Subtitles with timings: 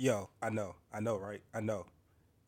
[0.00, 1.42] Yo, I know, I know, right?
[1.52, 1.84] I know.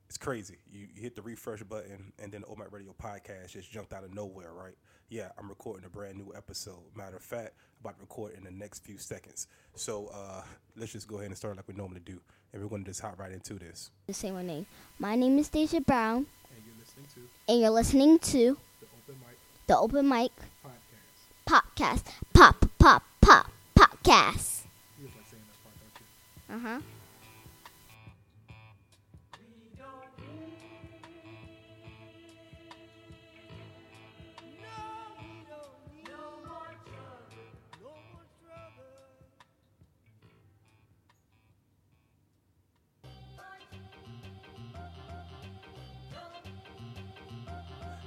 [0.09, 0.59] It's crazy.
[0.73, 4.05] You, you hit the refresh button, and then Old Mic Radio podcast just jumped out
[4.05, 4.75] of nowhere, right?
[5.09, 6.79] Yeah, I'm recording a brand new episode.
[6.95, 9.49] Matter of fact, about to record in the next few seconds.
[9.75, 10.43] So uh,
[10.77, 12.21] let's just go ahead and start like we normally do,
[12.53, 13.91] and we're going to just hop right into this.
[14.07, 14.67] to say my name.
[15.01, 19.21] My name is Deja Brown, And you're listening to and you're listening to the Open
[19.27, 20.31] Mic the Open Mic
[20.65, 21.63] podcast.
[21.75, 22.03] Podcast.
[22.33, 24.63] Pop, pop, pop, podcast.
[25.01, 26.69] You just like saying that part, don't you?
[26.69, 26.81] Uh huh.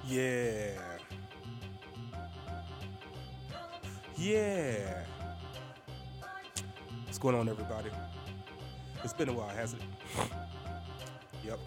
[0.06, 0.72] Yeah.
[4.18, 5.04] Yeah.
[7.06, 7.90] What's going on, everybody?
[9.04, 10.28] It's been a while, hasn't it?
[11.46, 11.60] Yep,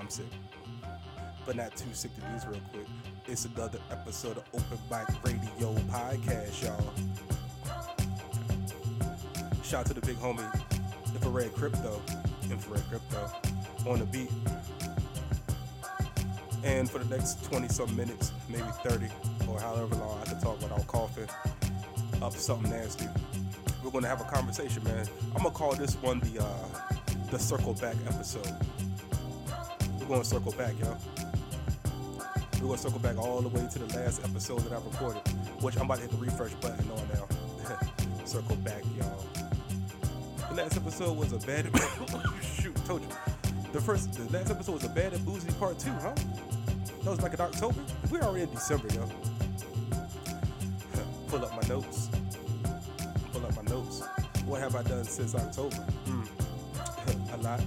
[0.00, 0.26] I'm sick.
[1.46, 2.86] But not too sick to do this real quick.
[3.28, 6.92] It's another episode of Open Mic Radio Podcast, y'all.
[9.62, 10.42] Shout out to the big homie,
[11.14, 12.02] Infrared Crypto,
[12.50, 13.30] Infrared Crypto,
[13.88, 14.30] on the beat.
[16.64, 19.08] And for the next 20 some minutes, maybe 30,
[19.48, 21.28] or however long I can talk without coughing
[22.22, 23.06] up something nasty,
[23.82, 25.06] we're gonna have a conversation, man.
[25.34, 26.94] I'm gonna call this one the uh,
[27.30, 28.46] the circle back episode.
[29.98, 30.96] We're gonna circle back, y'all.
[32.60, 35.22] We're gonna circle back all the way to the last episode that I recorded,
[35.60, 38.24] which I'm about to hit the refresh button on now.
[38.24, 39.24] circle back, y'all.
[40.48, 41.66] The last episode was a bad.
[42.42, 43.08] Shoot, told you.
[43.72, 46.14] The first, the last episode was a bad and boozy part two, huh?
[47.04, 47.80] That was like in October.
[48.10, 49.08] We're already in December, yo.
[51.28, 52.08] Pull up my notes.
[53.32, 54.02] Pull up my notes.
[54.46, 55.74] What have I done since October?
[55.76, 56.22] Hmm.
[57.34, 57.60] a lot.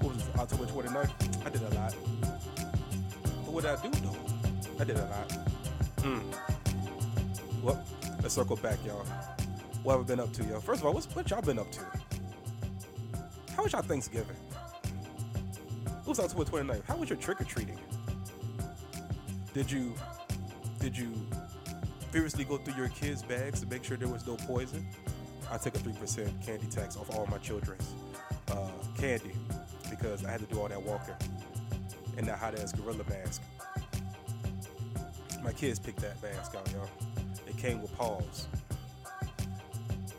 [0.00, 1.46] What was it, October 29th?
[1.46, 1.94] I did a lot.
[2.20, 4.16] But what did I do though?
[4.80, 5.32] I did a lot.
[6.00, 6.20] Hmm.
[7.62, 7.84] Well,
[8.22, 9.06] let's circle back, y'all.
[9.84, 10.60] What have I been up to, y'all?
[10.60, 11.80] First of all, what's what y'all been up to?
[13.56, 14.36] How was y'all Thanksgiving?
[15.86, 16.84] It was October 29th.
[16.86, 17.78] How was your trick or treating?
[19.54, 19.94] Did you
[20.78, 21.12] did you
[22.10, 24.86] previously go through your kids' bags to make sure there was no poison?
[25.50, 27.92] I took a three percent candy tax off all my children's
[28.50, 29.32] uh, candy
[29.90, 31.14] because I had to do all that walking
[32.16, 33.42] in that hot ass gorilla mask.
[35.44, 36.88] My kids picked that mask out, y'all.
[37.46, 38.46] It came with paws.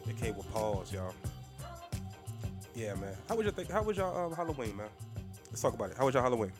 [0.07, 1.13] It came with paws, y'all.
[2.75, 3.15] Yeah, man.
[3.27, 4.89] How was your th- How was your um, Halloween, man?
[5.49, 5.97] Let's talk about it.
[5.97, 6.51] How was your Halloween?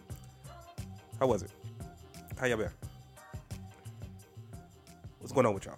[1.19, 1.51] How was it?
[2.43, 2.71] How y'all been?
[5.19, 5.77] What's going on with y'all?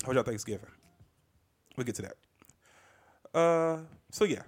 [0.00, 0.70] How was y'all Thanksgiving?
[1.76, 3.36] We'll get to that.
[3.36, 3.78] Uh,
[4.12, 4.42] so yeah,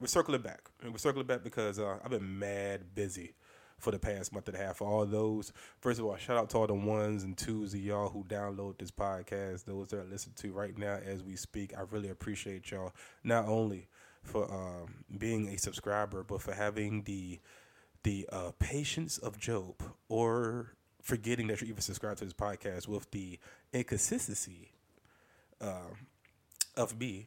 [0.00, 3.36] we're circling back, and we're circling back because uh, I've been mad busy
[3.78, 4.78] for the past month and a half.
[4.78, 7.78] For all those, first of all, shout out to all the ones and twos of
[7.78, 9.66] y'all who download this podcast.
[9.66, 12.92] Those that are listening to right now as we speak, I really appreciate y'all.
[13.22, 13.86] Not only
[14.24, 17.38] for um, being a subscriber, but for having the
[18.02, 23.10] the uh, patience of Job, or forgetting that you're even subscribed to this podcast with
[23.10, 23.38] the
[23.72, 24.72] inconsistency
[25.60, 25.90] uh,
[26.76, 27.26] of me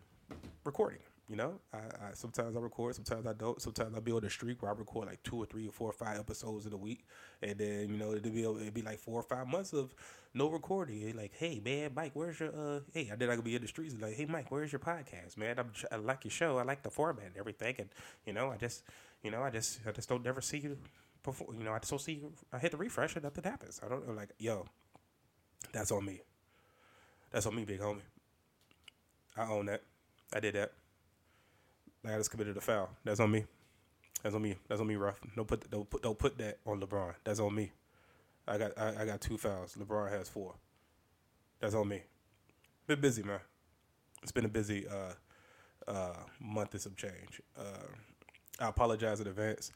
[0.64, 1.00] recording.
[1.32, 3.62] You know, I, I sometimes I record, sometimes I don't.
[3.62, 5.94] Sometimes I'll be on streak where I record like two or three or four or
[5.94, 7.06] five episodes in a week,
[7.42, 9.96] and then you know it'll be it'll be like four or five months of
[10.34, 11.16] no recording.
[11.16, 12.80] Like, hey man, Mike, where's your uh?
[12.94, 15.38] Hey, and then I could be in the streets like, hey Mike, where's your podcast,
[15.38, 15.58] man?
[15.58, 17.88] I'm, I like your show, I like the format and everything, and
[18.26, 18.84] you know, I just,
[19.24, 20.78] you know, I just, I just don't never see you
[21.24, 21.56] before.
[21.58, 22.34] You know, I just don't see you.
[22.52, 23.80] I hit the refresh and nothing happens.
[23.82, 24.66] I don't like, yo,
[25.72, 26.24] that's on me.
[27.32, 28.02] That's on me, big homie.
[29.38, 29.84] I own that.
[30.34, 30.74] I did that.
[32.04, 32.90] Like I just committed a foul.
[33.04, 33.46] That's on me.
[34.24, 34.56] That's on me.
[34.68, 35.20] That's on me, rough.
[35.36, 37.14] Don't put don't put don't put that on LeBron.
[37.24, 37.72] That's on me.
[38.48, 39.76] I got I, I got two fouls.
[39.80, 40.56] LeBron has four.
[41.60, 42.02] That's on me.
[42.88, 43.40] Been busy, man.
[44.24, 47.42] It's been a busy uh, uh, month and some change.
[47.58, 47.88] Uh,
[48.60, 49.72] I apologize in advance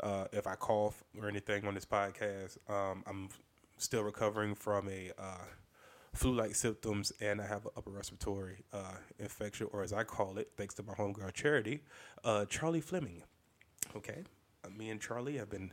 [0.00, 2.58] uh, if I cough or anything on this podcast.
[2.68, 3.28] Um, I'm
[3.76, 5.44] still recovering from a uh,
[6.14, 10.50] flu-like symptoms, and I have an upper respiratory uh, infection, or as I call it,
[10.56, 11.82] thanks to my homegirl Charity,
[12.24, 13.22] uh, Charlie Fleming.
[13.96, 14.24] Okay,
[14.64, 15.72] uh, me and Charlie have been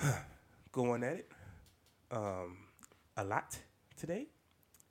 [0.72, 1.32] going at it
[2.10, 2.58] um,
[3.16, 3.58] a lot
[3.96, 4.26] today,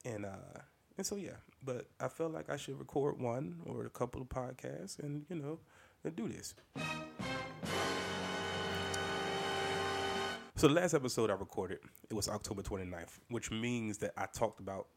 [0.05, 0.59] and uh,
[0.97, 1.37] and so yeah.
[1.65, 5.35] But I felt like I should record one or a couple of podcasts, and you
[5.35, 5.59] know,
[6.03, 6.55] and do this.
[10.63, 11.79] So the last episode I recorded,
[12.09, 14.87] it was October 29th, which means that I talked about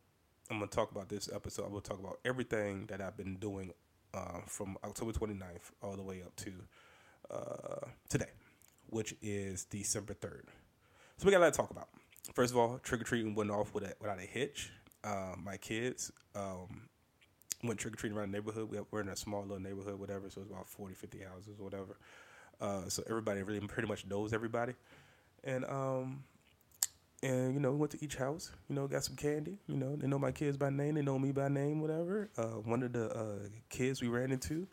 [0.49, 1.65] I'm gonna talk about this episode.
[1.65, 3.73] I will talk about everything that I've been doing
[4.15, 6.53] uh, from October 29th all the way up to
[7.33, 8.31] uh, today,
[8.91, 10.45] which is December 3rd.
[11.17, 11.89] So we got a lot to talk about.
[12.33, 14.71] First of all, trick or treating went off with a, without a hitch.
[15.03, 16.83] Uh, my kids um,
[17.65, 18.71] went trick or treating around the neighborhood.
[18.71, 21.65] We we're in a small little neighborhood, whatever, so it's about 40, 50 houses or
[21.65, 21.99] whatever.
[22.61, 24.75] Uh, so everybody really pretty much knows everybody.
[25.47, 26.25] And um,
[27.23, 30.07] and you know went to each house you know got some candy you know they
[30.07, 32.29] know my kids by name they know me by name whatever.
[32.37, 34.67] Uh, one of the uh, kids we ran into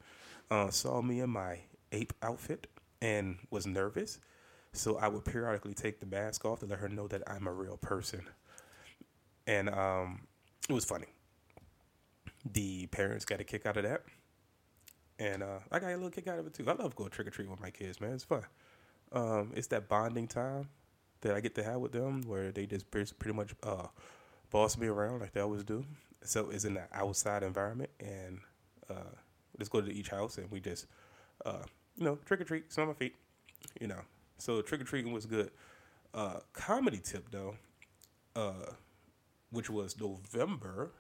[0.52, 1.60] uh, saw me in my
[1.92, 2.68] ape outfit
[3.02, 4.20] and was nervous.
[4.74, 7.54] So i would periodically take the mask off to let her know that i'm a
[7.54, 8.22] real person.
[9.46, 10.22] And um,
[10.70, 11.08] it was funny.
[12.50, 14.04] The parents got a kick out of that.
[15.20, 16.68] And uh, i got a little kick out of it too.
[16.68, 18.14] I love going trick or treat with my kids man.
[18.14, 18.44] It's fun
[19.14, 20.70] um, it's that bonding time
[21.22, 23.88] that I get to have with them, where they just pretty much uh,
[24.52, 25.86] boss me around like they always do.
[26.24, 28.40] So it's in the outside environment, and
[28.90, 29.16] uh,
[29.60, 30.88] just go to each house and we just,
[31.46, 31.64] uh,
[31.96, 33.16] you know, trick or treat, some on my feet,
[33.80, 34.02] you know.
[34.38, 35.52] So trick or treating was good.
[36.14, 37.56] Uh, comedy tip though,
[38.36, 38.72] uh,
[39.52, 40.92] which was November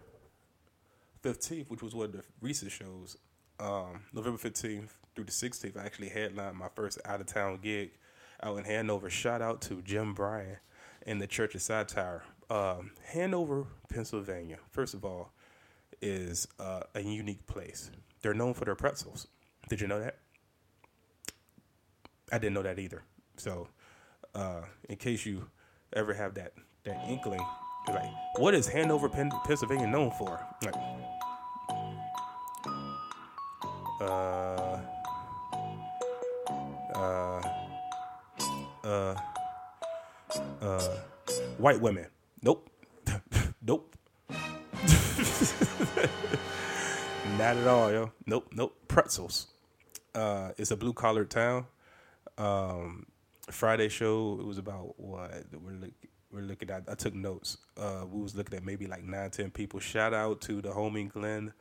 [1.22, 3.18] fifteenth, which was one of the recent shows.
[3.60, 7.92] Um, November fifteenth through the sixteenth, I actually headlined my first out of town gig
[8.42, 9.10] out in Hanover.
[9.10, 10.58] Shout out to Jim Bryan
[11.06, 12.24] and the Church of Satire.
[12.50, 15.32] Um, Hanover, Pennsylvania, first of all,
[16.02, 17.90] is uh, a unique place.
[18.22, 19.28] They're known for their pretzels.
[19.70, 20.18] Did you know that?
[22.32, 23.04] I didn't know that either.
[23.38, 23.68] So,
[24.36, 25.50] uh, in case you
[25.94, 27.46] ever have that that inkling,
[27.88, 30.40] like, what is Hanover, Penn- Pennsylvania known for?
[30.66, 30.76] Like,
[34.02, 34.63] uh,
[36.96, 37.42] uh,
[38.84, 39.16] uh,
[40.62, 40.90] uh,
[41.58, 42.08] white women.
[42.42, 42.70] Nope.
[43.62, 43.96] nope.
[47.38, 48.12] Not at all, yo.
[48.26, 48.78] Nope, nope.
[48.88, 49.48] Pretzels.
[50.14, 51.66] Uh, it's a blue collar town.
[52.38, 53.06] Um,
[53.50, 54.38] Friday show.
[54.40, 55.92] It was about what we're look,
[56.32, 56.84] we're looking at.
[56.88, 57.58] I took notes.
[57.78, 59.80] Uh, we was looking at maybe like nine, ten people.
[59.80, 61.54] Shout out to the homie Glenn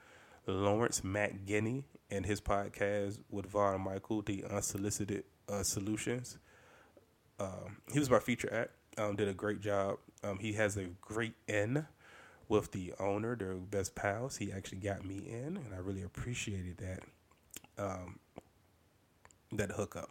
[0.46, 6.38] Lawrence Matt Guinea and his podcast with Vaughn Michael, the Unsolicited uh, Solutions.
[7.40, 8.70] Um, he was my feature act.
[8.98, 9.96] Um, did a great job.
[10.22, 11.86] Um, he has a great in
[12.48, 13.34] with the owner.
[13.34, 14.36] They're best pals.
[14.36, 17.82] He actually got me in, and I really appreciated that.
[17.82, 18.18] Um,
[19.52, 20.10] that hookup.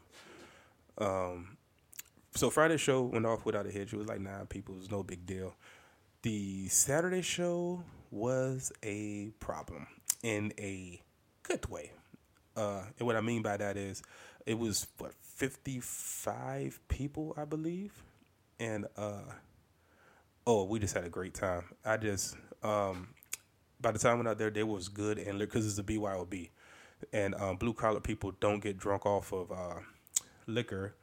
[0.98, 1.57] Um,
[2.33, 3.94] so Friday show went off without a hitch.
[3.94, 4.75] It was like nine people.
[4.75, 5.53] It was no big deal.
[6.24, 9.88] The Saturday show was a problem
[10.24, 11.01] in a
[11.43, 11.91] good way.
[12.55, 14.03] Uh, and what I mean by that is,
[14.45, 18.03] it was what 55 people, I believe.
[18.59, 19.23] And uh
[20.45, 21.65] oh, we just had a great time.
[21.85, 23.09] I just um
[23.79, 26.49] by the time I went out there, they was good and because it's a BYOB,
[27.11, 29.79] and um, blue collar people don't get drunk off of uh,
[30.45, 30.95] liquor;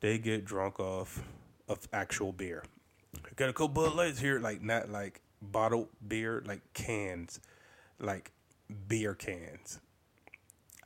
[0.00, 1.22] they get drunk off
[1.68, 2.64] of actual beer.
[3.36, 7.40] Got a couple Bud Lights here, like not like bottled beer, like cans,
[8.00, 8.32] like
[8.88, 9.80] beer cans.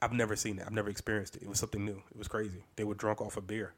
[0.00, 0.64] I've never seen it.
[0.66, 1.42] I've never experienced it.
[1.42, 2.02] It was something new.
[2.10, 2.64] It was crazy.
[2.76, 3.74] They were drunk off of beer,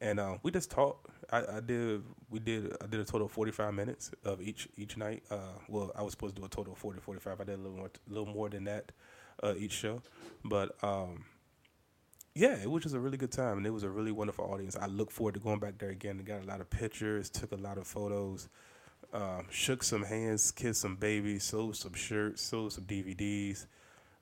[0.00, 1.08] and uh, we just talked.
[1.30, 2.02] I, I, did.
[2.30, 2.76] We did.
[2.80, 5.24] I did a total of forty five minutes of each each night.
[5.30, 7.40] Uh, well, I was supposed to do a total of 40, 45.
[7.40, 8.92] I did a little more, little more than that
[9.42, 10.00] uh, each show,
[10.44, 11.24] but um,
[12.34, 14.76] yeah, it was just a really good time, and it was a really wonderful audience.
[14.76, 16.18] I look forward to going back there again.
[16.20, 18.48] I got a lot of pictures, took a lot of photos,
[19.14, 23.66] um, shook some hands, kissed some babies, sold some shirts, sold some DVDs.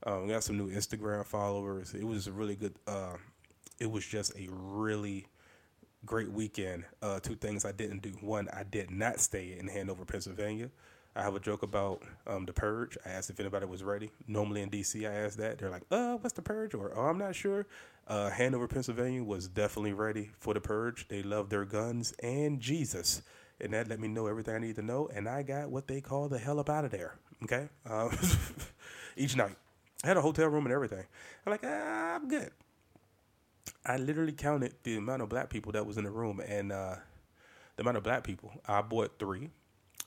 [0.04, 1.94] Um, got some new Instagram followers.
[1.94, 2.74] It was a really good.
[2.86, 3.16] Uh,
[3.78, 5.26] it was just a really
[6.04, 6.84] great weekend.
[7.00, 8.10] Uh, two things I didn't do.
[8.20, 10.70] One, I did not stay in Hanover, Pennsylvania.
[11.14, 12.96] I have a joke about um, the purge.
[13.04, 14.10] I asked if anybody was ready.
[14.26, 15.58] Normally in DC, I ask that.
[15.58, 17.66] They're like, "Uh, what's the purge?" Or, "Oh, I'm not sure."
[18.08, 21.06] Uh, Hanover, Pennsylvania was definitely ready for the purge.
[21.08, 23.22] They love their guns and Jesus,
[23.62, 25.08] and that let me know everything I need to know.
[25.14, 27.14] And I got what they call the hell up out of there.
[27.44, 28.16] Okay, um,
[29.16, 29.56] each night.
[30.04, 31.04] I had a hotel room and everything.
[31.46, 32.50] I'm like, ah, I'm good.
[33.86, 36.96] I literally counted the amount of black people that was in the room, and uh,
[37.76, 38.52] the amount of black people.
[38.66, 39.50] I bought three,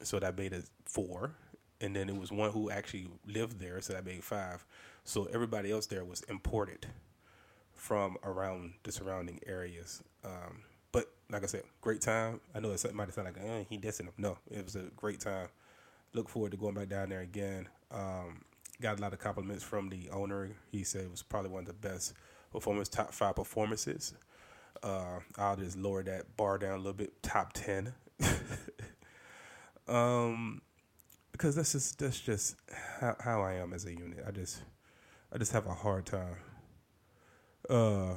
[0.02, 1.32] so that made it four,
[1.80, 4.66] and then it was one who actually lived there, so that made five.
[5.04, 6.88] So everybody else there was imported
[7.74, 10.02] from around the surrounding areas.
[10.24, 10.64] Um,
[10.96, 12.40] but like I said, great time.
[12.54, 14.14] I know it might sound like eh, he dissing them.
[14.18, 15.50] No, it was a great time.
[16.14, 17.68] Look forward to going back down there again.
[17.92, 18.46] Um,
[18.82, 20.52] got a lot of compliments from the owner.
[20.72, 22.14] He said it was probably one of the best
[22.52, 24.14] performance, top five performances.
[24.82, 27.94] Uh, I'll just lower that bar down a little bit, top ten.
[29.90, 30.62] um,
[31.34, 32.56] because that's just that's just
[33.02, 34.24] how, how I am as a unit.
[34.26, 34.62] I just
[35.34, 36.38] I just have a hard time.
[37.70, 38.14] Uh,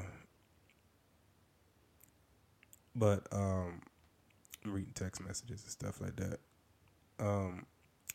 [2.98, 3.80] but um,
[4.64, 6.38] reading text messages and stuff like that.
[7.20, 7.66] Um,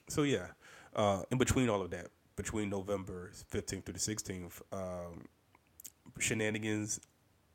[0.10, 0.48] so yeah,
[0.96, 5.25] uh, in between all of that, between November fifteenth through the sixteenth, um,
[6.20, 7.00] shenanigans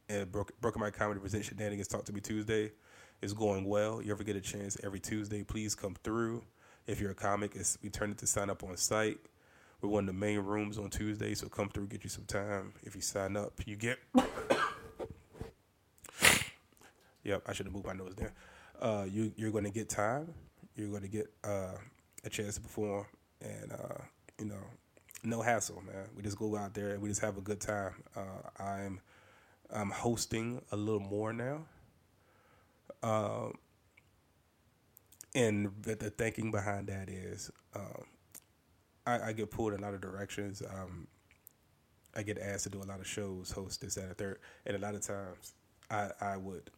[0.08, 1.88] and Broken, Broken My Comedy present shenanigans.
[1.88, 2.72] Talk to me Tuesday
[3.20, 4.00] is going well.
[4.00, 5.42] You ever get a chance every Tuesday?
[5.42, 6.44] Please come through.
[6.86, 9.18] If you're a comic, it's, we turn it to sign up on site.
[9.80, 12.72] We're one of the main rooms on Tuesday, so come through, get you some time.
[12.82, 13.98] If you sign up, you get.
[17.28, 18.32] yep, I should have moved my nose there.
[18.80, 20.32] Uh, you you're going to get time.
[20.74, 21.76] You're going to get uh,
[22.24, 23.06] a chance to perform,
[23.40, 24.02] and uh,
[24.38, 24.64] you know,
[25.22, 26.06] no hassle, man.
[26.16, 27.94] We just go out there and we just have a good time.
[28.16, 29.00] Uh, I'm
[29.72, 31.66] I'm hosting a little more now.
[33.02, 33.58] Um,
[35.34, 38.04] and the, the, thinking behind that is um,
[39.06, 40.62] I, I, get pulled in a lot of directions.
[40.62, 41.06] Um,
[42.16, 44.74] I get asked to do a lot of shows, host this, and a third, and
[44.74, 45.52] a lot of times
[45.90, 46.70] I, I would,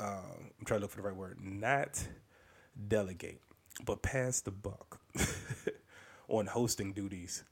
[0.00, 2.06] um, I'm trying to look for the right word, not
[2.88, 3.40] delegate,
[3.84, 5.00] but pass the buck
[6.28, 7.44] on hosting duties.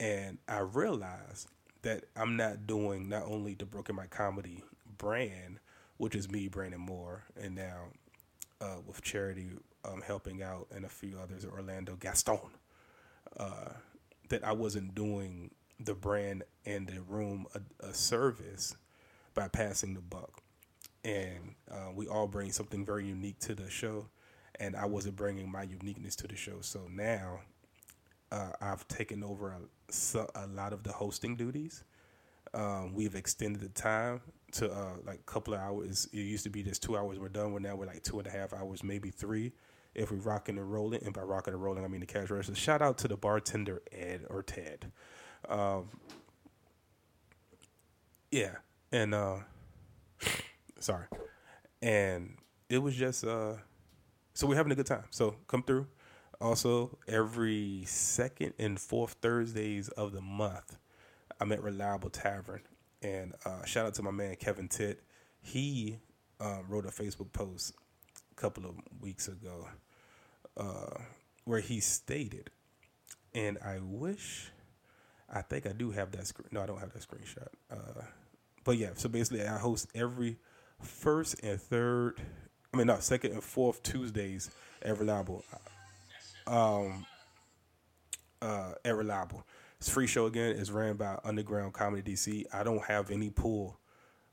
[0.00, 1.48] And I realized
[1.82, 4.62] that I'm not doing not only the Broken My Comedy
[4.98, 5.58] brand,
[5.96, 7.86] which is me, Brandon Moore, and now
[8.60, 9.50] uh, with charity
[9.84, 12.38] um, helping out and a few others, Orlando Gaston,
[13.36, 13.70] uh,
[14.28, 18.76] that I wasn't doing the brand and the room a, a service
[19.34, 20.42] by passing the buck.
[21.04, 24.06] And uh, we all bring something very unique to the show,
[24.60, 26.60] and I wasn't bringing my uniqueness to the show.
[26.60, 27.40] So now
[28.30, 31.84] uh, I've taken over a, a, lot of the hosting duties.
[32.54, 34.20] Um, we've extended the time
[34.52, 36.08] to uh, like a couple of hours.
[36.12, 37.18] It used to be just two hours.
[37.18, 37.52] We're done.
[37.52, 39.52] We're now we're like two and a half hours, maybe three,
[39.94, 41.02] if we're rocking and rolling.
[41.04, 42.54] And by rocking and rolling, I mean the cash register.
[42.54, 44.92] Shout out to the bartender Ed or Ted.
[45.48, 45.88] Um,
[48.30, 48.56] yeah,
[48.90, 49.36] and uh,
[50.82, 51.06] sorry,
[51.80, 52.36] and
[52.68, 53.54] it was just uh,
[54.34, 55.04] so we're having a good time.
[55.10, 55.86] So come through.
[56.40, 60.76] Also, every second and fourth Thursdays of the month,
[61.40, 62.62] I'm at Reliable Tavern.
[63.00, 65.02] And uh, shout out to my man Kevin Titt.
[65.40, 65.98] He
[66.40, 67.74] um, wrote a Facebook post
[68.32, 69.68] a couple of weeks ago
[70.56, 70.98] uh,
[71.44, 72.50] where he stated,
[73.34, 74.50] and I wish,
[75.32, 76.48] I think I do have that screen.
[76.50, 77.48] No, I don't have that screenshot.
[77.70, 78.02] Uh,
[78.64, 80.38] but yeah, so basically, I host every
[80.82, 82.20] first and third,
[82.72, 84.50] I mean, not second and fourth Tuesdays
[84.82, 85.44] at Reliable
[86.46, 87.06] um,
[88.40, 89.44] uh, at Reliable.
[89.78, 90.54] It's free show again.
[90.56, 92.44] It's ran by Underground Comedy DC.
[92.52, 93.78] I don't have any pull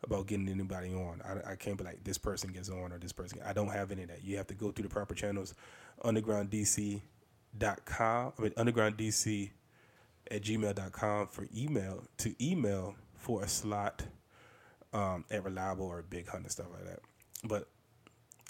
[0.04, 1.22] about getting anybody on.
[1.26, 3.40] I, I can't be like this person gets on or this person.
[3.46, 4.24] I don't have any of that.
[4.24, 5.56] You have to go through the proper channels.
[6.04, 8.34] UndergroundDC.com.
[8.38, 9.52] I mean UndergroundDC
[10.32, 14.04] at gmail.com for email to email for a slot
[14.94, 17.00] um, at Reliable or Big Hunt and stuff like that.
[17.44, 17.68] But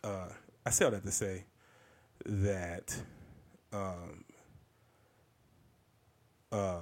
[0.03, 0.29] uh,
[0.65, 1.46] I say all that to say
[2.25, 2.96] that
[3.74, 4.25] um,
[6.51, 6.79] uh,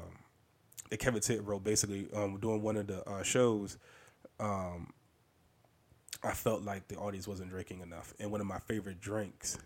[0.90, 3.78] that Kevin Titt wrote basically um, doing one of the uh, shows.
[4.40, 4.94] Um,
[6.24, 9.58] I felt like the audience wasn't drinking enough, and one of my favorite drinks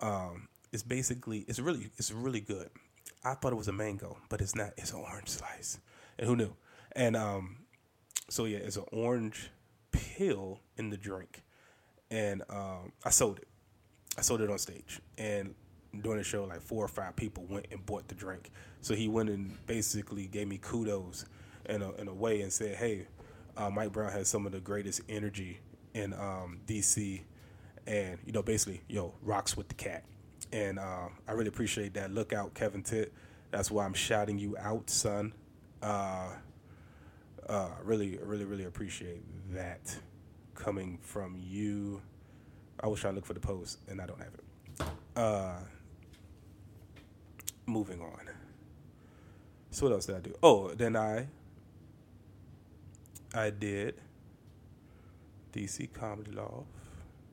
[0.00, 2.70] um, is basically it's really it's really good.
[3.24, 4.70] I thought it was a mango, but it's not.
[4.76, 5.78] It's an orange slice,
[6.18, 6.54] and who knew?
[6.92, 7.58] And um,
[8.28, 9.50] so yeah, it's an orange
[9.92, 11.42] pill in the drink,
[12.10, 13.48] and um, I sold it.
[14.16, 15.54] I sold it on stage, and
[16.02, 18.50] during the show, like four or five people went and bought the drink.
[18.80, 21.24] So he went and basically gave me kudos
[21.68, 23.06] in a, in a way and said, hey,
[23.56, 25.60] uh, Mike Brown has some of the greatest energy
[25.94, 27.22] in um, DC
[27.86, 30.04] and, you know, basically, yo, rocks with the cat.
[30.52, 32.12] And uh, I really appreciate that.
[32.12, 33.12] Look out, Kevin Titt.
[33.50, 35.32] That's why I'm shouting you out, son.
[35.82, 36.28] Uh,
[37.48, 39.96] uh, really, really, really appreciate that
[40.54, 42.02] coming from you.
[42.80, 44.86] I was trying to look for the post and I don't have it.
[45.16, 45.56] Uh,
[47.66, 48.28] moving on.
[49.70, 50.34] So what else did I do?
[50.42, 51.26] Oh, then I
[53.34, 53.94] I did
[55.52, 56.66] DC Comedy Loft.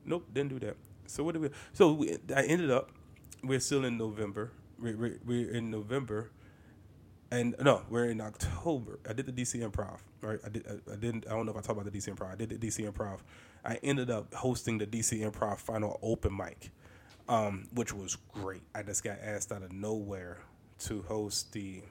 [0.04, 0.76] Nope, didn't do that.
[1.06, 1.50] So what did we?
[1.72, 2.90] So we, I ended up.
[3.42, 4.52] We're still in November.
[4.78, 6.30] We're, we're, we're in November,
[7.30, 8.98] and no, we're in October.
[9.08, 9.98] I did the DC Improv.
[10.20, 10.66] Right, I did.
[10.68, 11.26] I, I didn't.
[11.26, 12.32] I don't know if I talked about the DC Improv.
[12.32, 13.18] I did the DC Improv.
[13.64, 16.70] I ended up hosting the DC Improv final open mic
[17.28, 18.62] um, which was great.
[18.74, 20.38] I just got asked out of nowhere
[20.80, 21.82] to host the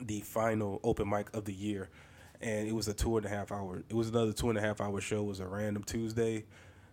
[0.00, 1.88] the final open mic of the year,
[2.40, 3.82] and it was a two and a half hour.
[3.88, 5.20] It was another two and a half hour show.
[5.20, 6.44] It was a random Tuesday,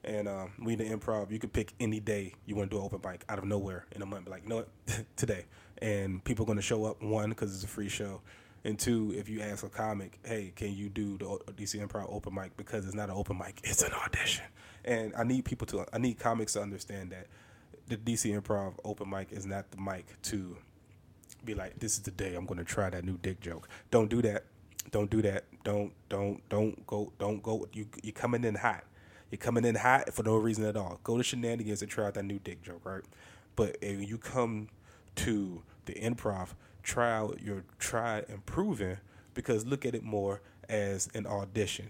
[0.04, 2.86] And um, we the improv, you could pick any day you want to do an
[2.86, 4.26] open mic out of nowhere in a month.
[4.26, 4.70] Be like, you know what,
[5.16, 5.46] today.
[5.82, 8.22] And people are going to show up, one, because it's a free show.
[8.64, 12.34] And two, if you ask a comic, hey, can you do the DC Improv open
[12.34, 12.56] mic?
[12.58, 14.46] Because it's not an open mic, it's an audition.
[14.86, 17.28] And I need people to, I need comics to understand that
[17.88, 20.58] the DC Improv open mic is not the mic to
[21.44, 23.68] be like, this is the day I'm going to try that new dick joke.
[23.90, 24.46] Don't do that.
[24.92, 25.46] Don't do that.
[25.64, 27.14] Don't don't don't go.
[27.20, 27.68] Don't go.
[27.72, 28.84] You you coming in hot.
[29.32, 31.00] You're coming in hot for no reason at all.
[31.04, 33.02] Go to shenanigans and try out that new dick joke, right?
[33.56, 34.68] But if you come
[35.16, 36.50] to the improv,
[36.84, 38.98] try out your tried and proven
[39.34, 41.90] because look at it more as an audition,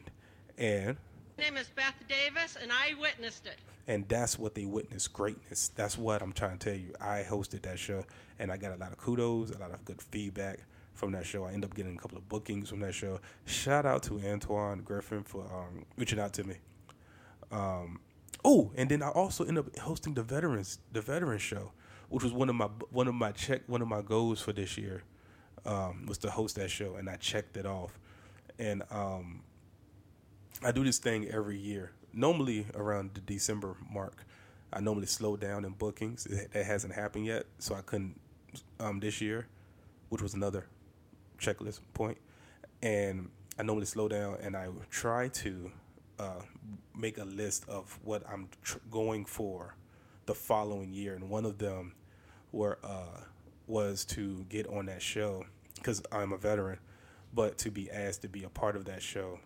[0.58, 0.98] and
[1.38, 3.58] My name is Beth Davis, and I witnessed it.
[3.88, 5.70] and that's what they witness greatness.
[5.76, 6.94] That's what I'm trying to tell you.
[7.02, 8.06] I hosted that show,
[8.40, 10.60] and I got a lot of kudos, a lot of good feedback
[10.94, 11.46] from that show.
[11.46, 13.20] I ended up getting a couple of bookings from that show.
[13.46, 16.56] Shout out to Antoine Griffin for um, reaching out to me.
[17.52, 18.00] Um,
[18.44, 21.72] oh, and then I also ended up hosting the veterans the veterans show,
[22.10, 24.78] which was one of my one of my check one of my goals for this
[24.78, 25.04] year
[25.66, 27.98] um, was to host that show, and I checked it off.
[28.60, 29.42] And um,
[30.64, 31.92] I do this thing every year.
[32.14, 34.26] Normally around the December mark,
[34.74, 36.26] I normally slow down in bookings.
[36.26, 38.20] It, that hasn't happened yet, so I couldn't
[38.80, 39.48] um, this year,
[40.10, 40.68] which was another
[41.40, 42.18] checklist point.
[42.82, 45.72] And I normally slow down and I try to
[46.22, 46.42] uh,
[46.96, 49.76] make a list of what I'm tr- going for
[50.28, 51.16] the following year.
[51.16, 51.94] And one of them
[52.52, 53.22] were uh,
[53.66, 56.80] was to get on that show because I'm a veteran,
[57.34, 59.40] but to be asked to be a part of that show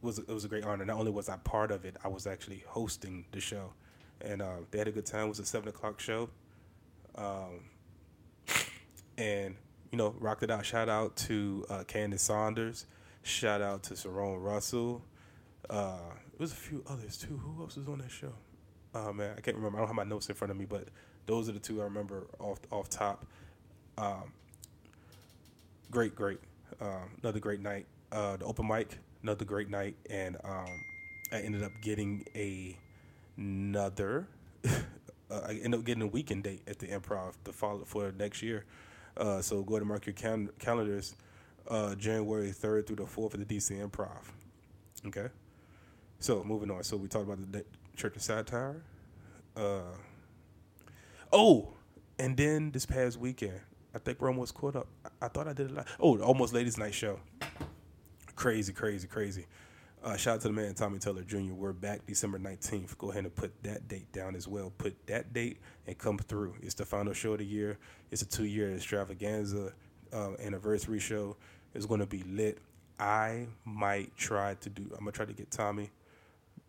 [0.00, 0.84] was it was a great honor.
[0.84, 3.74] Not only was I part of it, I was actually hosting the show,
[4.22, 5.26] and uh, they had a good time.
[5.26, 6.30] It was a seven o'clock show,
[7.16, 7.64] um,
[9.18, 9.56] and
[9.92, 10.64] you know rocked it out.
[10.64, 12.86] Shout out to uh, Candace Saunders.
[13.22, 15.02] Shout out to Sarone Russell.
[15.68, 15.98] Uh,
[16.30, 17.36] there was a few others too.
[17.36, 18.32] Who else was on that show?
[18.94, 19.78] Oh man, I can't remember.
[19.78, 20.88] I don't have my notes in front of me, but
[21.26, 23.26] those are the two I remember off off top.
[23.98, 24.32] Um,
[25.90, 26.40] great, great.
[26.80, 27.86] Um, another great night.
[28.10, 30.66] Uh, the open mic, another great night, and um,
[31.32, 32.76] I ended up getting a
[33.36, 34.28] another.
[34.64, 34.80] uh,
[35.30, 38.64] I ended up getting a weekend date at the Improv the follow for next year.
[39.16, 41.14] Uh, so go ahead and mark your cal- calendars.
[41.68, 44.32] Uh, January third through the fourth of the DC Improv.
[45.06, 45.28] Okay.
[46.20, 46.84] So moving on.
[46.84, 47.64] So we talked about the
[47.96, 48.82] Church of Satire.
[49.56, 49.80] Uh,
[51.32, 51.70] oh,
[52.18, 53.58] and then this past weekend,
[53.94, 54.86] I think we're almost caught up.
[55.04, 55.88] I, I thought I did a lot.
[55.98, 57.18] Oh, Almost Ladies Night show.
[58.36, 59.46] Crazy, crazy, crazy.
[60.04, 61.54] Uh, shout out to the man Tommy Taylor Jr.
[61.54, 62.98] We're back December 19th.
[62.98, 64.72] Go ahead and put that date down as well.
[64.76, 66.54] Put that date and come through.
[66.62, 67.78] It's the final show of the year.
[68.10, 69.72] It's a two year extravaganza
[70.12, 71.36] uh, anniversary show.
[71.74, 72.58] It's going to be lit.
[72.98, 75.90] I might try to do, I'm going to try to get Tommy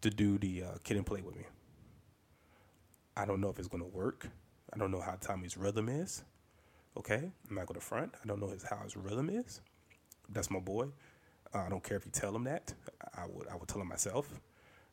[0.02, 1.44] to do the uh, kid and play with me.
[3.16, 4.28] I don't know if it's going to work.
[4.74, 6.24] I don't know how Tommy's rhythm is.
[6.98, 8.14] Okay, I'm not going to front.
[8.22, 9.62] I don't know his how his rhythm is.
[10.30, 10.88] That's my boy.
[11.54, 12.74] Uh, I don't care if you tell him that.
[13.16, 14.28] I would I would tell him myself.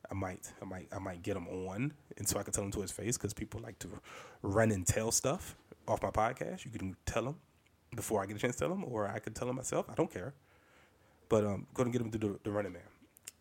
[0.09, 2.71] I might I might I might get him on, and so I can tell him
[2.71, 3.89] to his face because people like to
[4.41, 5.55] run and tell stuff
[5.87, 6.65] off my podcast.
[6.65, 7.35] You can tell him
[7.95, 9.89] before I get a chance to tell him, or I could tell him myself.
[9.89, 10.33] I don't care.
[11.27, 12.81] But um, to get him to do the, the running man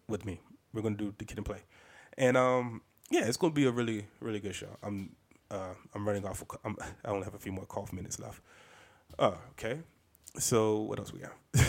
[0.09, 0.41] with me.
[0.73, 1.63] We're to do the kid and play,
[2.17, 4.77] and um, yeah, it's to be a really really good show.
[4.83, 5.17] I'm
[5.51, 6.43] uh, I'm running off.
[6.43, 8.41] Of, I'm, I only have a few more cough minutes left.
[9.19, 9.81] Uh, okay.
[10.39, 11.33] So what else we got?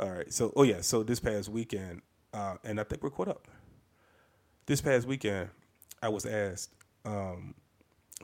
[0.00, 0.32] All right.
[0.32, 0.80] So oh yeah.
[0.82, 3.48] So this past weekend, uh, and I think we're caught up.
[4.66, 5.48] This past weekend,
[6.02, 7.54] I was asked um,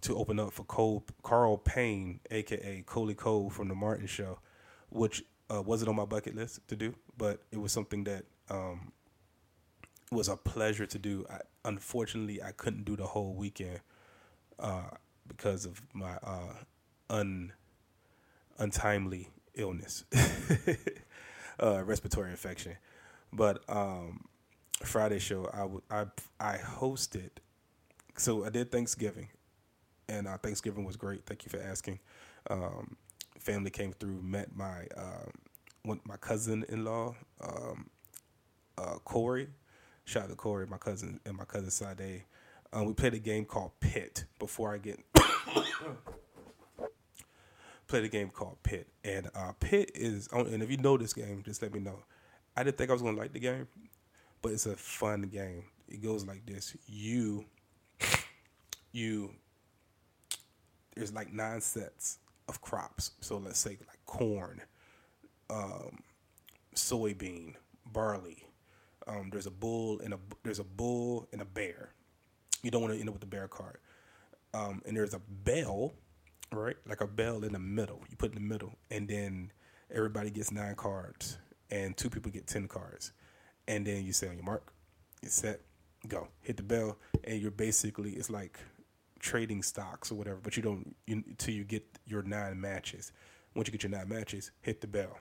[0.02, 4.38] to open up for Cole, Carl Payne, aka Coley Cole from the Martin Show,
[4.90, 8.92] which uh, wasn't on my bucket list to do, but it was something that um,
[10.14, 11.26] was a pleasure to do.
[11.30, 13.80] I, unfortunately, I couldn't do the whole weekend
[14.58, 14.90] uh,
[15.28, 16.54] because of my uh,
[17.10, 17.52] un
[18.58, 20.04] untimely illness,
[21.62, 22.76] uh, respiratory infection.
[23.32, 24.24] But um,
[24.84, 25.48] Friday show,
[25.90, 26.06] I I
[26.40, 27.30] I hosted.
[28.16, 29.28] So I did Thanksgiving,
[30.08, 31.26] and uh, Thanksgiving was great.
[31.26, 32.00] Thank you for asking.
[32.50, 32.96] Um,
[33.38, 35.30] family came through, met my uh,
[35.84, 37.90] one, my cousin in law, um,
[38.78, 39.48] uh, Corey.
[40.04, 42.24] Shout out to Corey, my cousin, and my cousin Sade.
[42.72, 44.24] Um, we played a game called Pit.
[44.38, 44.98] Before I get
[47.86, 50.28] played a game called Pit, and uh, Pit is.
[50.32, 52.04] And if you know this game, just let me know.
[52.56, 53.66] I didn't think I was gonna like the game,
[54.42, 55.64] but it's a fun game.
[55.88, 57.46] It goes like this: you,
[58.92, 59.34] you.
[60.94, 63.12] There's like nine sets of crops.
[63.20, 64.60] So let's say like corn,
[65.50, 65.98] um,
[66.76, 67.54] soybean,
[67.86, 68.46] barley,
[69.06, 71.92] Um, there's a bull and a there's a bull and a bear.
[72.62, 73.78] You don't want to end up with the bear card.
[74.54, 75.92] Um, and there's a bell,
[76.52, 76.76] right?
[76.88, 78.00] Like a bell in the middle.
[78.08, 79.52] You put in the middle, and then
[79.90, 81.38] everybody gets nine cards,
[81.70, 83.12] and two people get ten cards.
[83.66, 84.72] And then you say on your mark,
[85.22, 85.60] you set,
[86.06, 88.58] go, hit the bell, and you're basically it's like
[89.18, 93.12] trading stocks or whatever, but you don't you, until you get your nine matches.
[93.54, 95.18] Once you get your nine matches, hit the bell.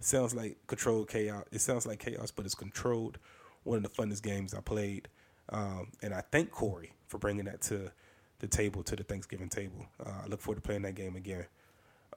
[0.00, 1.44] Sounds like controlled chaos.
[1.50, 3.18] It sounds like chaos, but it's controlled.
[3.64, 5.08] One of the funnest games I played,
[5.48, 7.90] um, and I thank Corey for bringing that to
[8.38, 9.86] the table, to the Thanksgiving table.
[10.04, 11.46] Uh, I look forward to playing that game again.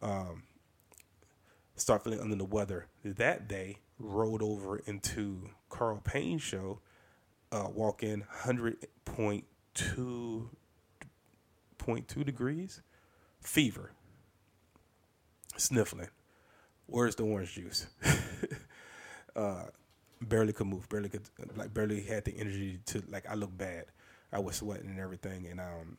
[0.02, 0.44] Um,
[1.76, 2.88] start feeling under the weather.
[3.04, 6.80] That day rolled over into Carl Payne's show.
[7.52, 9.46] Uh, walk in hundred point
[9.78, 10.50] two
[12.24, 12.82] degrees,
[13.42, 13.92] fever,
[15.58, 16.08] sniffling.
[16.92, 17.88] Where's the orange juice?
[19.36, 19.64] uh,
[20.22, 21.22] barely could move, barely could,
[21.56, 23.86] like, barely had the energy to, like, I look bad.
[24.34, 25.98] I was sweating and everything, and um,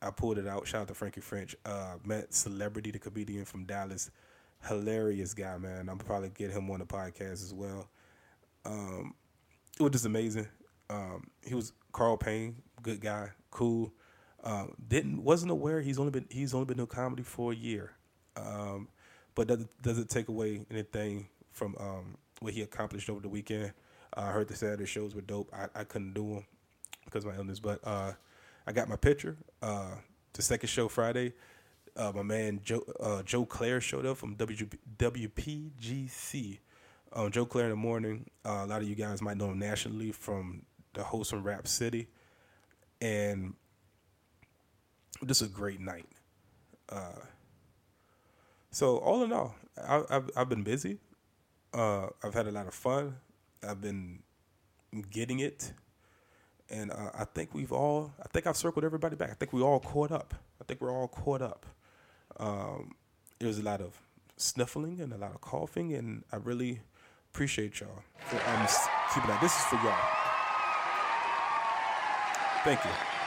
[0.00, 0.66] I pulled it out.
[0.66, 1.54] Shout out to Frankie French.
[1.64, 4.10] Uh, met Celebrity, the comedian from Dallas.
[4.68, 5.88] Hilarious guy, man.
[5.88, 7.88] I'm probably get him on the podcast as well.
[8.64, 9.14] Um,
[9.78, 10.48] it was just amazing.
[10.90, 13.92] Um, he was Carl Payne, good guy, cool.
[14.44, 17.92] Um, didn't wasn't aware he's only been he's only been doing comedy for a year,
[18.36, 18.88] um,
[19.34, 23.72] but doesn't doesn't take away anything from um, what he accomplished over the weekend.
[24.16, 25.50] Uh, I heard the Saturday shows were dope.
[25.52, 26.46] I, I couldn't do them
[27.04, 28.12] because of my illness, but uh,
[28.66, 29.36] I got my picture.
[29.62, 29.92] Uh,
[30.32, 31.32] the second show Friday,
[31.96, 34.66] uh, my man Joe uh, Joe Clair showed up from w,
[34.98, 36.58] WPGC.
[37.14, 38.30] Um, Joe Clair in the morning.
[38.44, 40.62] Uh, a lot of you guys might know him nationally from
[40.94, 42.08] the host from Rap City,
[43.00, 43.54] and
[45.26, 46.06] just a great night.
[48.72, 49.54] So all in all,
[49.86, 50.98] I, have I've been busy.
[51.74, 53.16] Uh, I've had a lot of fun.
[53.62, 54.20] I've been
[55.10, 55.72] getting it,
[56.70, 58.12] and uh, I think we've all.
[58.18, 59.30] I think I've circled everybody back.
[59.30, 60.34] I think we all caught up.
[60.60, 61.66] I think we're all caught up.
[62.38, 62.92] Um,
[63.38, 63.98] there's a lot of
[64.38, 66.80] sniffling and a lot of coughing, and I really
[67.30, 68.66] appreciate y'all for um,
[69.12, 69.40] keeping that.
[69.42, 69.96] This is for y'all.
[72.64, 73.21] Thank you.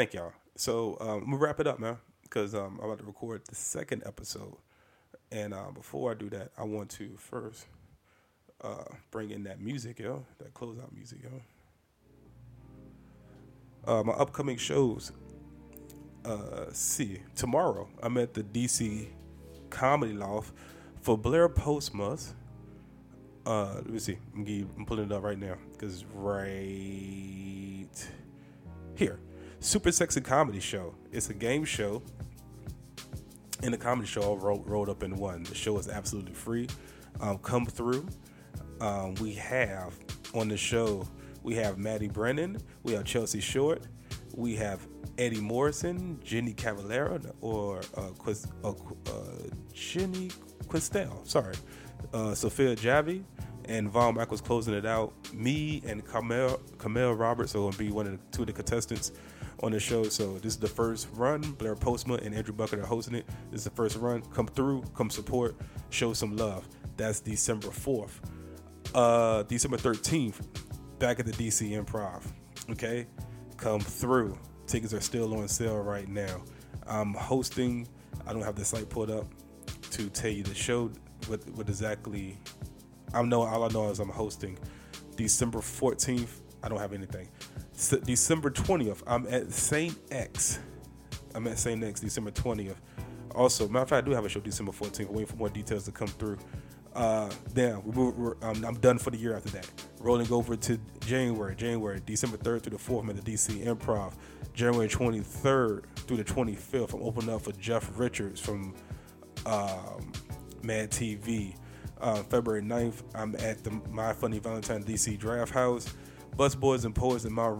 [0.00, 0.32] Thank y'all.
[0.56, 3.54] So um, I'm gonna wrap it up, man, because um, I'm about to record the
[3.54, 4.56] second episode.
[5.30, 7.66] And uh, before I do that, I want to first
[8.64, 13.92] uh, bring in that music, yo, that closeout music, yo.
[13.92, 15.12] Uh, my upcoming shows.
[16.24, 19.06] Uh, see, tomorrow I'm at the DC
[19.68, 20.54] Comedy Loft
[21.02, 22.32] for Blair Postmas.
[23.44, 24.16] Uh, let me see.
[24.34, 24.46] I'm,
[24.78, 27.19] I'm pulling it up right now because right.
[29.60, 30.94] Super Sexy Comedy Show.
[31.12, 32.02] It's a game show
[33.62, 35.42] and a comedy show all rolled, rolled up in one.
[35.42, 36.66] The show is absolutely free.
[37.20, 38.08] Um, come through.
[38.80, 39.94] Um, we have
[40.32, 41.06] on the show,
[41.42, 43.82] we have Maddie Brennan, we have Chelsea Short,
[44.34, 44.86] we have
[45.18, 48.72] Eddie Morrison, Jenny Cavallera, or uh, Quist, uh, uh,
[49.74, 50.30] Jenny
[50.68, 51.56] Quistel, sorry,
[52.14, 53.22] uh, Sophia Javi,
[53.66, 55.12] and Von Michaels closing it out.
[55.34, 58.54] Me and Kamel, Kamel Roberts are going to be one of the two of the
[58.54, 59.12] contestants
[59.62, 60.04] on the show.
[60.04, 61.40] So this is the first run.
[61.40, 63.26] Blair Postma and Andrew Bucket are hosting it.
[63.50, 64.22] This is the first run.
[64.34, 65.56] Come through, come support,
[65.90, 66.68] show some love.
[66.96, 68.12] That's December 4th.
[68.94, 70.46] Uh, December 13th,
[70.98, 72.22] back at the DC Improv.
[72.70, 73.06] Okay?
[73.56, 74.38] Come through.
[74.66, 76.42] Tickets are still on sale right now.
[76.86, 77.86] I'm hosting,
[78.26, 79.26] I don't have the site pulled up
[79.92, 80.90] to tell you the show,
[81.26, 82.38] what, what exactly.
[83.12, 84.58] I know all I know is I'm hosting
[85.16, 86.40] December 14th.
[86.62, 87.28] I don't have anything.
[87.88, 89.96] December 20th, I'm at St.
[90.10, 90.58] X.
[91.34, 91.82] I'm at St.
[91.82, 92.76] X, December 20th.
[93.34, 95.08] Also, matter of fact, I do have a show December 14th.
[95.08, 96.38] waiting for more details to come through.
[96.94, 99.68] Uh, damn, we're, we're, um, I'm done for the year after that.
[100.00, 104.14] Rolling over to January, January, December 3rd through the 4th, I'm at the DC Improv.
[104.52, 108.74] January 23rd through the 25th, I'm opening up for Jeff Richards from
[109.46, 110.12] um,
[110.62, 111.54] Mad TV.
[112.00, 115.94] Uh, February 9th, I'm at the My Funny Valentine DC Draft House.
[116.36, 117.58] Busboys and Poets in Mount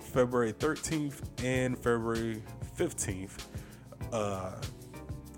[0.00, 2.42] February 13th and February
[2.78, 3.46] 15th.
[4.12, 4.52] Uh,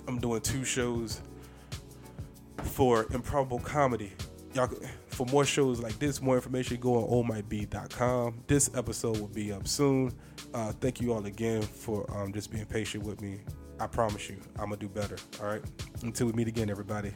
[0.07, 1.23] I'm doing two shows
[2.63, 4.13] for Improbable Comedy.
[4.55, 4.71] Y'all,
[5.09, 8.43] for more shows like this, more information, go on ohmybeat.com.
[8.47, 10.13] This episode will be up soon.
[10.53, 13.41] Uh, thank you all again for um, just being patient with me.
[13.81, 15.17] I promise you, I'm gonna do better.
[15.41, 15.63] All right.
[16.03, 17.13] Until we meet again, everybody.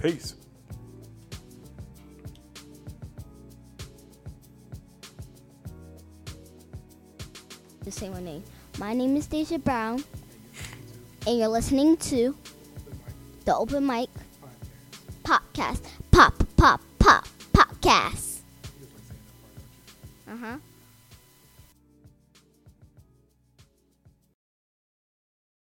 [0.00, 0.36] Peace.
[7.84, 8.42] The same one name.
[8.78, 10.02] My name is Deja Brown.
[11.26, 12.36] and you're listening to
[13.44, 14.08] the Open Mic
[15.22, 15.82] Podcast.
[16.10, 18.40] Pop, pop, pop, podcast.
[20.28, 20.56] Uh huh.